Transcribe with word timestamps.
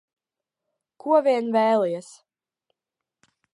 Ko 1.03 1.19
vien 1.27 1.53
vēlies. 1.57 2.11